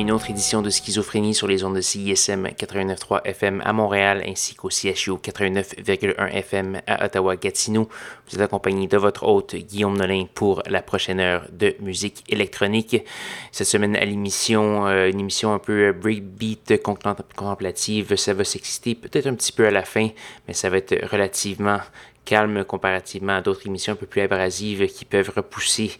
[0.00, 4.54] Une autre édition de Schizophrénie sur les ondes de CISM 89.3 FM à Montréal ainsi
[4.54, 7.88] qu'au CHU 89.1 FM à Ottawa-Gatineau.
[8.28, 13.04] Vous êtes accompagné de votre hôte Guillaume Nolin pour la prochaine heure de musique électronique.
[13.52, 19.26] Cette semaine à l'émission, euh, une émission un peu breakbeat contemplative, ça va s'exciter peut-être
[19.26, 20.08] un petit peu à la fin,
[20.46, 21.78] mais ça va être relativement
[22.26, 25.92] calme comparativement à d'autres émissions un peu plus abrasives qui peuvent repousser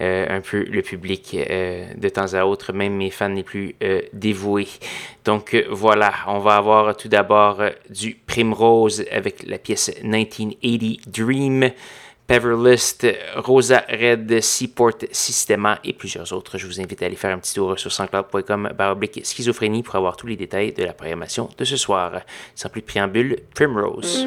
[0.00, 3.74] euh, un peu le public euh, de temps à autre, même mes fans les plus
[3.82, 4.68] euh, dévoués.
[5.26, 11.70] Donc voilà, on va avoir tout d'abord du Primrose avec la pièce 1980 Dream.
[12.26, 13.06] Paverlist,
[13.36, 16.58] Rosa Red, Seaport Systema et plusieurs autres.
[16.58, 20.16] Je vous invite à aller faire un petit tour sur sanscloud.com baroblique schizophrénie pour avoir
[20.16, 22.22] tous les détails de la programmation de ce soir.
[22.54, 24.26] Sans plus de préambule, Primrose.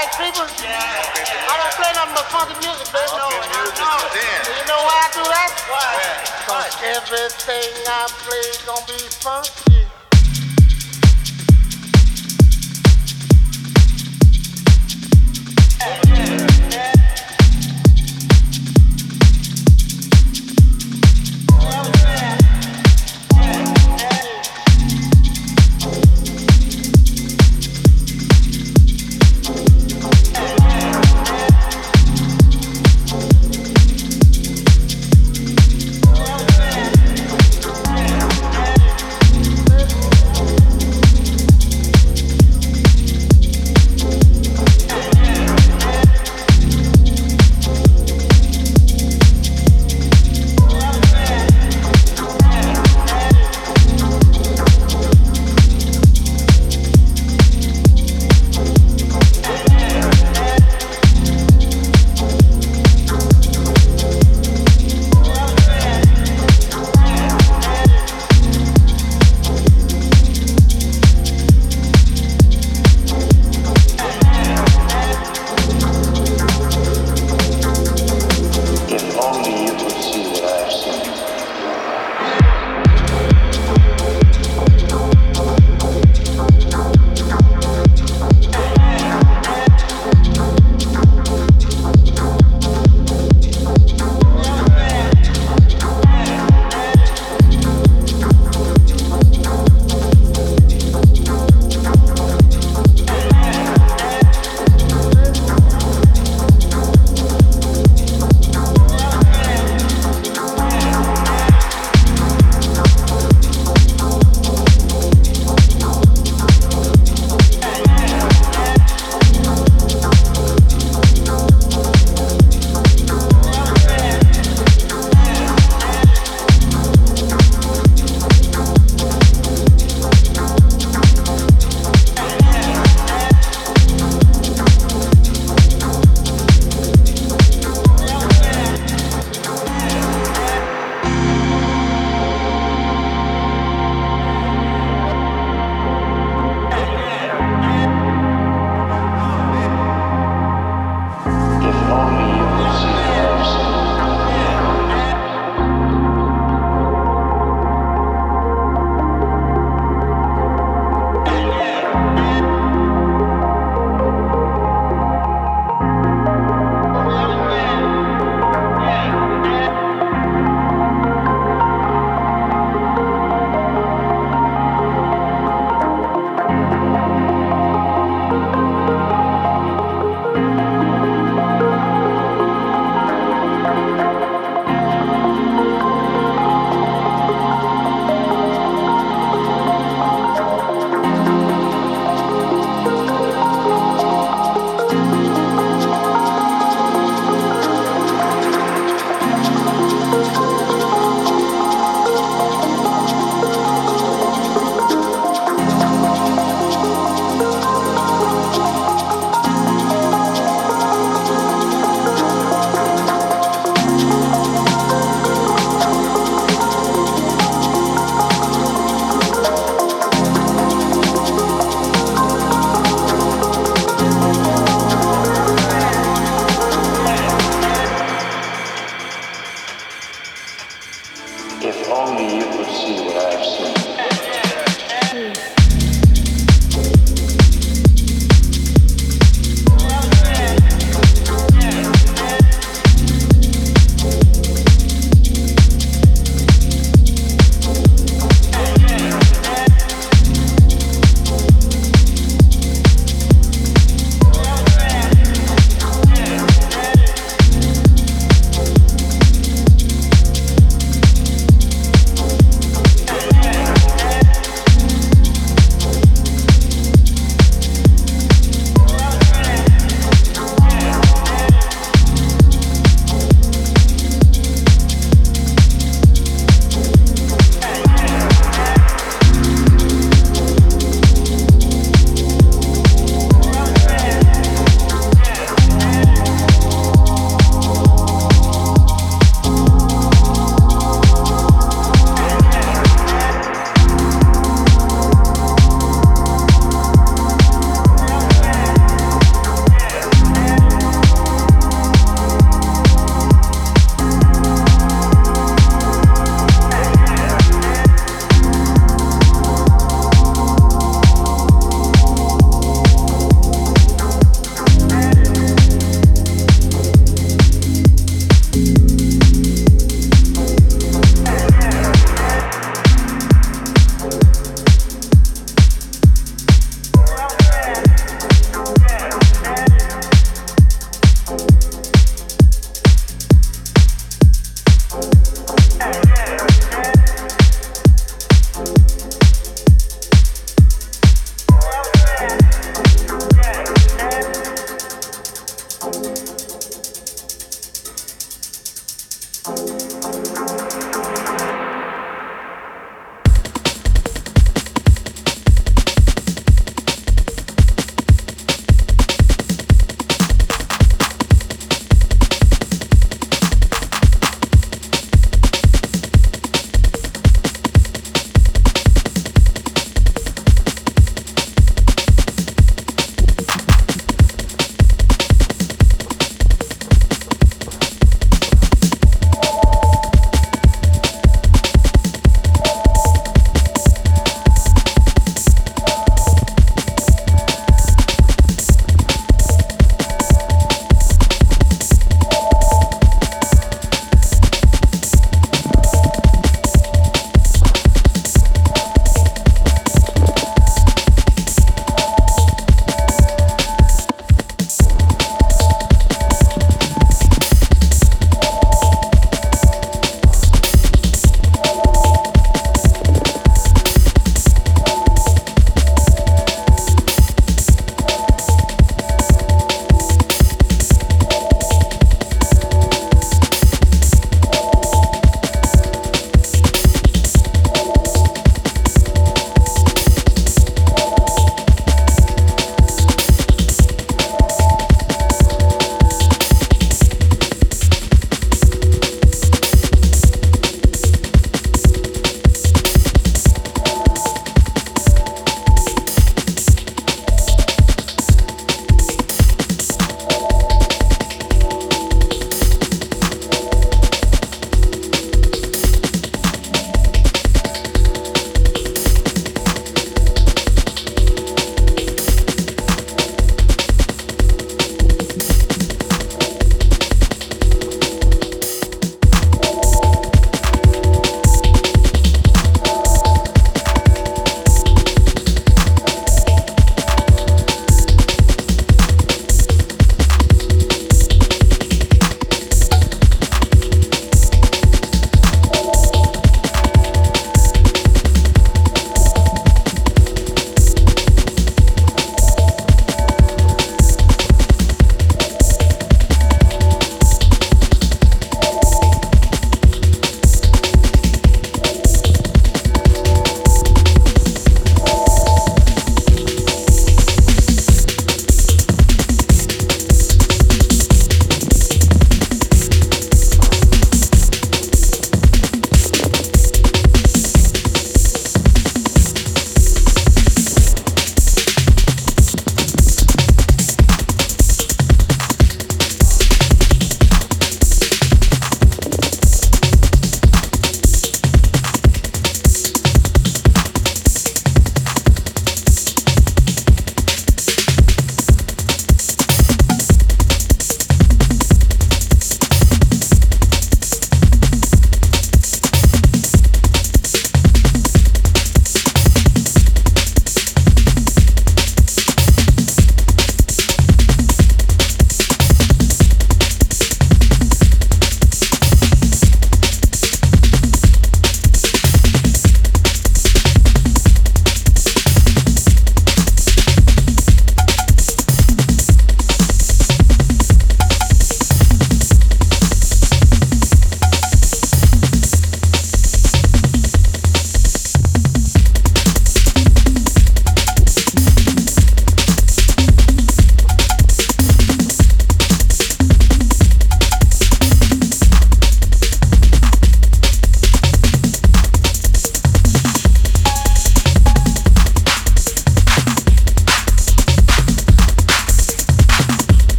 [0.00, 0.48] Midnight people.
[0.48, 3.04] I don't play nothing but funky music, baby.
[3.20, 5.52] No, You know why I do that?
[5.68, 6.00] Why?
[6.48, 9.69] Cause everything I play gonna be funky.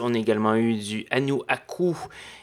[0.00, 1.94] On a également eu du Anu Aku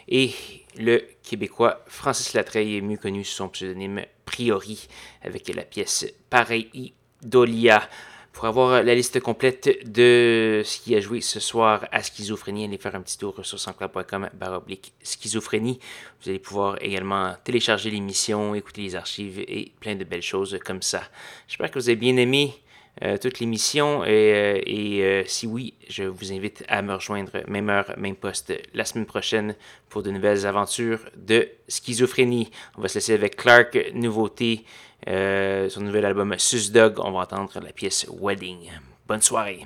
[0.10, 0.32] et
[0.78, 4.88] le Québécois Francis Latreille, mieux connu sous son pseudonyme Priori,
[5.22, 7.88] avec la pièce Pareil Dolia.
[8.34, 12.78] Pour avoir la liste complète de ce qui a joué ce soir à Schizophrénie, allez
[12.78, 15.80] faire un petit tour sur sanscloud.com baroblique schizophrénie.
[16.22, 20.82] Vous allez pouvoir également télécharger l'émission, écouter les archives et plein de belles choses comme
[20.82, 21.02] ça.
[21.48, 22.54] J'espère que vous avez bien aimé.
[23.02, 24.04] Euh, toute l'émission.
[24.04, 28.54] Et, euh, euh, si oui, je vous invite à me rejoindre, même heure, même poste,
[28.74, 29.56] la semaine prochaine
[29.88, 32.52] pour de nouvelles aventures de schizophrénie.
[32.78, 34.66] On va se laisser avec Clark, nouveauté,
[35.08, 37.00] son nouvel album Susdog.
[37.00, 38.70] On va entendre la pièce Wedding.
[39.08, 39.66] Bonne soirée.